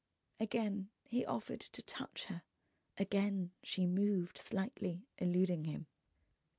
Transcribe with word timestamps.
Again 0.39 0.89
he 1.03 1.23
offered 1.27 1.59
to 1.59 1.83
touch 1.83 2.23
her, 2.23 2.41
again 2.97 3.51
she 3.61 3.85
moved 3.85 4.39
slightly, 4.39 5.05
eluding 5.19 5.65
him. 5.65 5.85